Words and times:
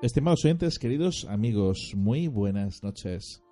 Estimados 0.00 0.44
oyentes, 0.44 0.78
queridos 0.78 1.26
amigos, 1.28 1.92
muy 1.96 2.28
buenas 2.28 2.84
noches. 2.84 3.42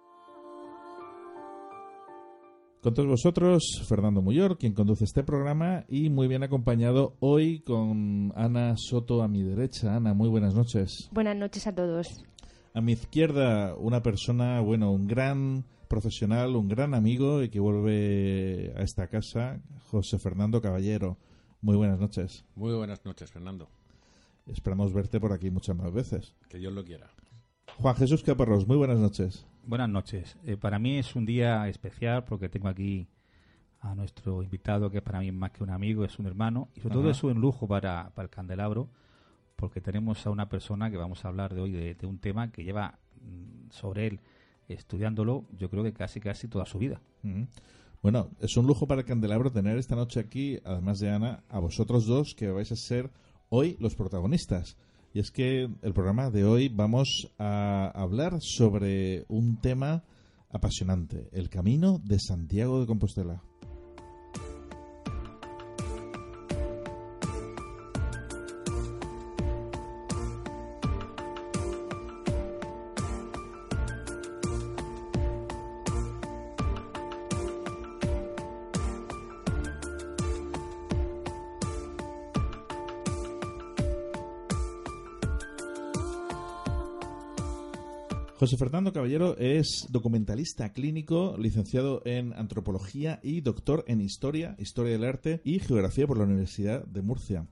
Con 2.80 2.94
todos 2.94 3.08
vosotros, 3.08 3.82
Fernando 3.88 4.22
Muyor, 4.22 4.56
quien 4.56 4.72
conduce 4.72 5.02
este 5.02 5.24
programa, 5.24 5.84
y 5.88 6.08
muy 6.08 6.28
bien 6.28 6.44
acompañado 6.44 7.16
hoy 7.18 7.62
con 7.62 8.32
Ana 8.36 8.76
Soto 8.76 9.22
a 9.22 9.28
mi 9.28 9.42
derecha. 9.42 9.96
Ana, 9.96 10.14
muy 10.14 10.28
buenas 10.28 10.54
noches. 10.54 11.08
Buenas 11.10 11.36
noches 11.36 11.66
a 11.66 11.74
todos. 11.74 12.06
A 12.74 12.80
mi 12.80 12.92
izquierda, 12.92 13.74
una 13.74 14.04
persona, 14.04 14.60
bueno, 14.60 14.92
un 14.92 15.08
gran 15.08 15.64
profesional, 15.88 16.54
un 16.54 16.68
gran 16.68 16.94
amigo 16.94 17.42
y 17.42 17.48
que 17.48 17.58
vuelve 17.58 18.72
a 18.76 18.82
esta 18.82 19.08
casa, 19.08 19.60
José 19.90 20.20
Fernando 20.20 20.62
Caballero. 20.62 21.18
Muy 21.60 21.74
buenas 21.74 21.98
noches. 21.98 22.44
Muy 22.54 22.72
buenas 22.72 23.04
noches, 23.04 23.32
Fernando. 23.32 23.68
Esperamos 24.46 24.92
verte 24.92 25.18
por 25.18 25.32
aquí 25.32 25.50
muchas 25.50 25.76
más 25.76 25.92
veces. 25.92 26.34
Que 26.48 26.58
Dios 26.58 26.72
lo 26.72 26.84
quiera. 26.84 27.10
Juan 27.78 27.96
Jesús 27.96 28.22
Caparrós, 28.22 28.66
muy 28.66 28.76
buenas 28.76 28.98
noches. 28.98 29.44
Buenas 29.64 29.88
noches. 29.88 30.36
Eh, 30.44 30.56
para 30.56 30.78
mí 30.78 30.98
es 30.98 31.16
un 31.16 31.26
día 31.26 31.68
especial 31.68 32.24
porque 32.24 32.48
tengo 32.48 32.68
aquí 32.68 33.08
a 33.80 33.94
nuestro 33.94 34.42
invitado 34.42 34.90
que 34.90 35.02
para 35.02 35.20
mí 35.20 35.28
es 35.28 35.34
más 35.34 35.50
que 35.50 35.64
un 35.64 35.70
amigo, 35.70 36.04
es 36.04 36.18
un 36.18 36.26
hermano 36.26 36.68
y 36.74 36.80
sobre 36.80 36.94
todo 36.94 37.10
es 37.10 37.22
un 37.24 37.40
lujo 37.40 37.66
para, 37.66 38.12
el 38.16 38.30
candelabro 38.30 38.88
porque 39.56 39.80
tenemos 39.80 40.26
a 40.26 40.30
una 40.30 40.48
persona 40.48 40.90
que 40.90 40.96
vamos 40.96 41.24
a 41.24 41.28
hablar 41.28 41.54
de 41.54 41.60
hoy 41.60 41.72
de, 41.72 42.06
un 42.06 42.18
tema 42.18 42.50
que 42.50 42.64
lleva 42.64 42.98
mm, 43.20 43.70
sobre 43.70 44.06
él 44.06 44.20
estudiándolo 44.68 45.44
yo 45.58 45.68
creo 45.68 45.82
que 45.82 45.92
casi 45.92 46.20
casi 46.20 46.48
toda 46.48 46.66
su 46.66 46.78
vida. 46.78 47.00
Bueno, 48.02 48.30
es 48.40 48.56
un 48.56 48.66
lujo 48.66 48.86
para 48.86 49.00
el 49.00 49.06
candelabro 49.06 49.50
tener 49.50 49.76
esta 49.78 49.96
noche 49.96 50.20
aquí, 50.20 50.60
además 50.64 51.00
de 51.00 51.10
Ana, 51.10 51.42
a 51.48 51.58
vosotros 51.58 52.06
dos 52.06 52.34
que 52.34 52.50
vais 52.50 52.70
a 52.70 52.76
ser 52.76 53.10
hoy 53.48 53.76
los 53.80 53.94
protagonistas. 53.94 54.76
Y 55.14 55.20
es 55.20 55.30
que 55.30 55.68
el 55.82 55.92
programa 55.94 56.30
de 56.30 56.44
hoy 56.44 56.68
vamos 56.68 57.32
a 57.38 57.90
hablar 57.94 58.38
sobre 58.40 59.24
un 59.28 59.60
tema 59.60 60.04
apasionante, 60.50 61.28
el 61.32 61.48
camino 61.48 62.00
de 62.04 62.18
Santiago 62.18 62.80
de 62.80 62.86
Compostela. 62.86 63.42
José 88.38 88.58
Fernando 88.58 88.92
Caballero 88.92 89.34
es 89.38 89.86
documentalista 89.88 90.74
clínico, 90.74 91.36
licenciado 91.38 92.02
en 92.04 92.34
antropología 92.34 93.18
y 93.22 93.40
doctor 93.40 93.82
en 93.88 94.02
historia, 94.02 94.54
historia 94.58 94.92
del 94.92 95.04
arte 95.04 95.40
y 95.42 95.58
geografía 95.58 96.06
por 96.06 96.18
la 96.18 96.24
Universidad 96.24 96.84
de 96.84 97.00
Murcia. 97.00 97.46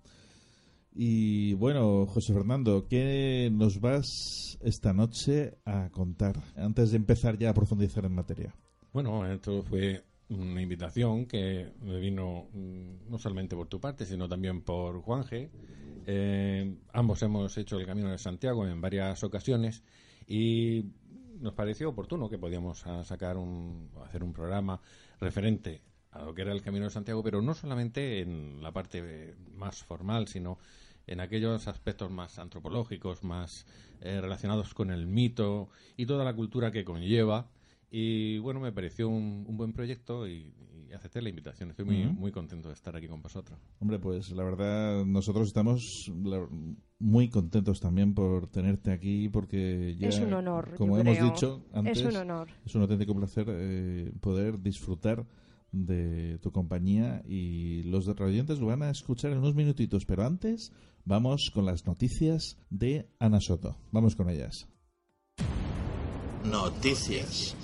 Y 0.92 1.54
bueno, 1.54 2.04
José 2.04 2.34
Fernando, 2.34 2.86
¿qué 2.86 3.48
nos 3.50 3.80
vas 3.80 4.58
esta 4.62 4.92
noche 4.92 5.56
a 5.64 5.88
contar 5.88 6.42
antes 6.54 6.90
de 6.90 6.98
empezar 6.98 7.38
ya 7.38 7.48
a 7.48 7.54
profundizar 7.54 8.04
en 8.04 8.14
materia? 8.14 8.54
Bueno, 8.92 9.26
esto 9.26 9.62
fue 9.62 10.04
una 10.28 10.60
invitación 10.60 11.24
que 11.24 11.72
me 11.80 11.98
vino 11.98 12.48
mm, 12.52 13.10
no 13.10 13.18
solamente 13.18 13.56
por 13.56 13.68
tu 13.68 13.80
parte, 13.80 14.04
sino 14.04 14.28
también 14.28 14.60
por 14.60 15.00
Juan 15.00 15.22
G. 15.22 15.48
Eh, 16.06 16.76
ambos 16.92 17.22
hemos 17.22 17.56
hecho 17.56 17.78
el 17.78 17.86
Camino 17.86 18.10
de 18.10 18.18
Santiago 18.18 18.66
en 18.66 18.82
varias 18.82 19.24
ocasiones 19.24 19.82
y 20.26 20.84
nos 21.40 21.54
pareció 21.54 21.90
oportuno 21.90 22.28
que 22.28 22.38
podíamos 22.38 22.86
ah, 22.86 23.04
sacar 23.04 23.36
un, 23.36 23.90
hacer 24.04 24.22
un 24.22 24.32
programa 24.32 24.80
referente 25.20 25.82
a 26.10 26.22
lo 26.22 26.34
que 26.34 26.42
era 26.42 26.52
el 26.52 26.62
Camino 26.62 26.84
de 26.84 26.90
Santiago, 26.90 27.22
pero 27.22 27.42
no 27.42 27.54
solamente 27.54 28.20
en 28.20 28.62
la 28.62 28.72
parte 28.72 29.34
más 29.54 29.82
formal, 29.82 30.28
sino 30.28 30.58
en 31.06 31.20
aquellos 31.20 31.66
aspectos 31.68 32.10
más 32.10 32.38
antropológicos, 32.38 33.24
más 33.24 33.66
eh, 34.00 34.20
relacionados 34.20 34.74
con 34.74 34.90
el 34.90 35.06
mito 35.06 35.68
y 35.96 36.06
toda 36.06 36.24
la 36.24 36.34
cultura 36.34 36.70
que 36.70 36.84
conlleva. 36.84 37.48
Y 37.96 38.38
bueno, 38.38 38.58
me 38.58 38.72
pareció 38.72 39.08
un, 39.08 39.44
buen 39.56 39.72
proyecto 39.72 40.26
y, 40.26 40.52
acepté 40.92 41.22
la 41.22 41.28
invitación. 41.28 41.70
Estoy 41.70 41.84
muy, 41.84 42.06
muy 42.06 42.32
contento 42.32 42.66
de 42.66 42.74
estar 42.74 42.96
aquí 42.96 43.06
con 43.06 43.22
vosotros. 43.22 43.56
Hombre, 43.78 44.00
pues 44.00 44.32
la 44.32 44.42
verdad, 44.42 45.04
nosotros 45.04 45.46
estamos 45.46 46.10
muy 46.98 47.28
contentos 47.28 47.78
también 47.78 48.12
por 48.12 48.48
tenerte 48.48 48.90
aquí 48.90 49.28
porque 49.28 49.94
ya, 49.96 50.08
es 50.08 50.18
un 50.18 50.32
honor, 50.32 50.74
como 50.76 50.98
hemos 50.98 51.20
dicho 51.20 51.64
antes, 51.72 52.00
es 52.00 52.04
un 52.04 52.16
honor. 52.16 52.48
Es 52.66 52.74
un 52.74 52.82
auténtico 52.82 53.14
placer 53.14 53.46
eh, 53.48 54.12
poder 54.20 54.60
disfrutar 54.60 55.24
de 55.70 56.38
tu 56.38 56.50
compañía 56.50 57.22
y 57.24 57.84
los 57.84 58.06
radiantes 58.06 58.58
lo 58.58 58.66
van 58.66 58.82
a 58.82 58.90
escuchar 58.90 59.30
en 59.30 59.38
unos 59.38 59.54
minutitos, 59.54 60.04
pero 60.04 60.24
antes 60.24 60.72
vamos 61.04 61.52
con 61.54 61.64
las 61.64 61.86
noticias 61.86 62.58
de 62.70 63.08
Ana 63.20 63.40
Soto. 63.40 63.76
Vamos 63.92 64.16
con 64.16 64.30
ellas. 64.30 64.66
Noticias. 66.44 67.56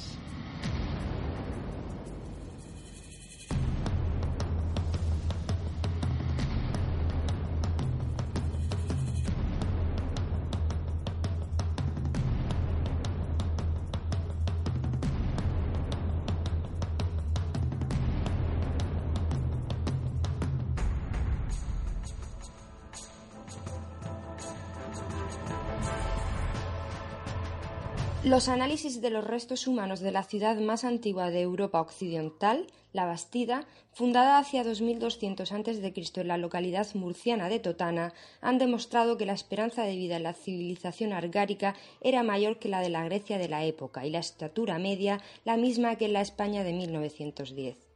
Los 28.23 28.51
análisis 28.51 29.01
de 29.01 29.09
los 29.09 29.25
restos 29.25 29.67
humanos 29.67 30.01
de 30.01 30.13
la 30.13 30.23
ciudad 30.23 30.61
más 30.61 30.85
antigua 30.85 31.31
de 31.31 31.41
Europa 31.41 31.81
occidental, 31.81 32.67
la 32.93 33.07
Bastida, 33.07 33.67
fundada 33.95 34.37
hacia 34.37 34.63
2200 34.63 35.51
a.C. 35.51 35.95
en 36.17 36.29
la 36.29 36.37
localidad 36.37 36.87
murciana 36.93 37.49
de 37.49 37.61
Totana, 37.61 38.13
han 38.43 38.59
demostrado 38.59 39.17
que 39.17 39.25
la 39.25 39.33
esperanza 39.33 39.85
de 39.85 39.97
vida 39.97 40.19
en 40.19 40.25
la 40.25 40.35
civilización 40.35 41.15
argárica 41.15 41.75
era 42.03 42.23
mayor 42.23 42.59
que 42.59 42.69
la 42.69 42.83
de 42.83 42.91
la 42.91 43.05
Grecia 43.05 43.39
de 43.39 43.49
la 43.49 43.65
época 43.65 44.05
y 44.05 44.11
la 44.11 44.19
estatura 44.19 44.79
media 44.79 45.23
la 45.47 45.57
misma 45.57 45.97
que 45.97 46.05
en 46.05 46.13
la 46.13 46.21
España 46.21 46.63
de 46.63 46.75
1910. 46.75 47.90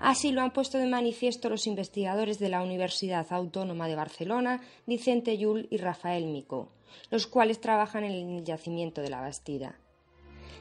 Así 0.00 0.32
lo 0.32 0.42
han 0.42 0.52
puesto 0.52 0.78
de 0.78 0.86
manifiesto 0.86 1.48
los 1.48 1.66
investigadores 1.66 2.38
de 2.38 2.48
la 2.48 2.62
Universidad 2.62 3.26
Autónoma 3.30 3.88
de 3.88 3.96
Barcelona, 3.96 4.60
Vicente 4.86 5.38
Yull 5.38 5.68
y 5.70 5.78
Rafael 5.78 6.26
Mico, 6.26 6.68
los 7.10 7.26
cuales 7.26 7.60
trabajan 7.60 8.04
en 8.04 8.12
el 8.12 8.44
yacimiento 8.44 9.00
de 9.00 9.10
la 9.10 9.20
Bastida. 9.20 9.78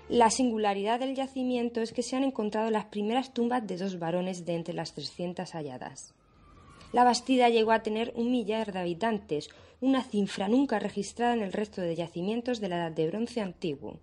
La 0.08 0.30
singularidad 0.30 1.00
del 1.00 1.16
yacimiento 1.16 1.82
es 1.82 1.92
que 1.92 2.04
se 2.04 2.16
han 2.16 2.24
encontrado 2.24 2.70
las 2.70 2.86
primeras 2.86 3.34
tumbas 3.34 3.66
de 3.66 3.78
dos 3.78 3.98
varones 3.98 4.46
de 4.46 4.56
entre 4.56 4.76
las 4.76 4.94
300 4.94 5.52
halladas. 5.54 6.14
La 6.94 7.04
Bastida 7.04 7.50
llegó 7.50 7.72
a 7.72 7.82
tener 7.82 8.14
un 8.16 8.32
millar 8.32 8.72
de 8.72 8.80
habitantes, 8.80 9.50
una 9.82 10.04
cifra 10.04 10.48
nunca 10.48 10.80
registrada 10.80 11.34
en 11.34 11.42
el 11.42 11.52
resto 11.52 11.82
de 11.82 11.96
yacimientos 11.96 12.62
de 12.62 12.70
la 12.70 12.78
Edad 12.78 12.92
de 12.92 13.08
Bronce 13.08 13.42
antiguo. 13.42 14.00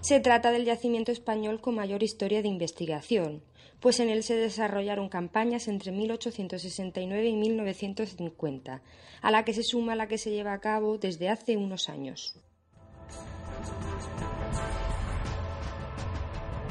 Se 0.00 0.20
trata 0.20 0.52
del 0.52 0.64
yacimiento 0.64 1.10
español 1.10 1.60
con 1.60 1.74
mayor 1.74 2.02
historia 2.02 2.42
de 2.42 2.48
investigación, 2.48 3.42
pues 3.80 4.00
en 4.00 4.08
él 4.08 4.22
se 4.22 4.36
desarrollaron 4.36 5.08
campañas 5.08 5.68
entre 5.68 5.92
1869 5.92 7.26
y 7.26 7.36
1950, 7.36 8.82
a 9.22 9.30
la 9.30 9.44
que 9.44 9.52
se 9.52 9.62
suma 9.62 9.96
la 9.96 10.08
que 10.08 10.18
se 10.18 10.30
lleva 10.30 10.52
a 10.52 10.60
cabo 10.60 10.98
desde 10.98 11.28
hace 11.28 11.56
unos 11.56 11.88
años. 11.88 12.36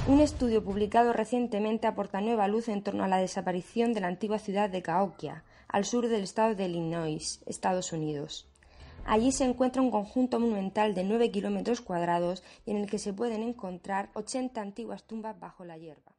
Un 0.08 0.20
estudio 0.20 0.64
publicado 0.64 1.14
recientemente 1.14 1.88
aporta 1.88 2.22
nueva 2.22 2.48
luz 2.48 2.70
en 2.70 2.84
torno 2.84 3.04
a 3.04 3.08
la 3.08 3.18
desaparición 3.18 3.92
de 3.94 4.02
la 4.02 4.08
antigua 4.08 4.38
ciudad 4.38 4.70
de 4.70 4.84
Cahokia, 4.84 5.44
al 5.68 5.84
sur 5.84 6.08
del 6.08 6.24
estado 6.24 6.54
de 6.54 6.66
Illinois, 6.66 7.42
Estados 7.48 7.92
Unidos. 7.92 8.48
Allí 9.06 9.32
se 9.32 9.46
encuentra 9.46 9.82
un 9.82 9.92
conjunto 9.92 10.40
monumental 10.40 10.96
de 10.96 11.04
9 11.04 11.30
kilómetros 11.30 11.80
cuadrados 11.80 12.44
y 12.66 12.72
en 12.72 12.78
el 12.78 12.90
que 12.90 12.98
se 12.98 13.14
pueden 13.14 13.44
encontrar 13.44 14.10
80 14.16 14.60
antiguas 14.60 15.04
tumbas 15.04 15.40
bajo 15.40 15.64
la 15.64 15.78
hierba. 15.78 16.16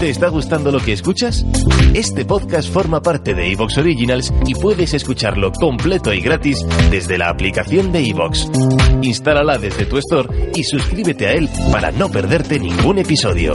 ¿Te 0.00 0.10
está 0.10 0.28
gustando 0.28 0.70
lo 0.70 0.80
que 0.80 0.92
escuchas? 0.92 1.46
Este 1.94 2.26
podcast 2.26 2.70
forma 2.70 3.00
parte 3.00 3.32
de 3.32 3.52
Evox 3.52 3.78
Originals 3.78 4.34
y 4.44 4.54
puedes 4.54 4.92
escucharlo 4.92 5.50
completo 5.52 6.12
y 6.12 6.20
gratis 6.20 6.66
desde 6.90 7.16
la 7.16 7.30
aplicación 7.30 7.90
de 7.92 8.10
Evox. 8.10 8.50
Instálala 9.00 9.56
desde 9.56 9.86
tu 9.86 9.96
store 9.98 10.50
y 10.54 10.64
suscríbete 10.64 11.28
a 11.28 11.32
él 11.32 11.48
para 11.72 11.90
no 11.92 12.10
perderte 12.10 12.58
ningún 12.58 12.98
episodio. 12.98 13.54